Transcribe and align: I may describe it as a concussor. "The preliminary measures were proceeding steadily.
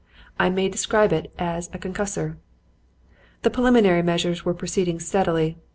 I 0.39 0.49
may 0.49 0.67
describe 0.67 1.13
it 1.13 1.31
as 1.37 1.69
a 1.73 1.77
concussor. 1.77 2.37
"The 3.43 3.51
preliminary 3.51 4.01
measures 4.01 4.43
were 4.43 4.55
proceeding 4.55 4.99
steadily. 4.99 5.59